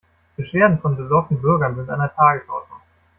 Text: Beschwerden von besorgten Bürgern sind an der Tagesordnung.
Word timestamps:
Beschwerden 0.35 0.79
von 0.79 0.97
besorgten 0.97 1.39
Bürgern 1.39 1.75
sind 1.75 1.91
an 1.91 1.99
der 1.99 2.15
Tagesordnung. 2.15 2.79